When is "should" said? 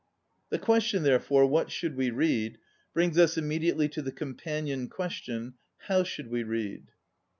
1.69-1.95, 6.03-6.31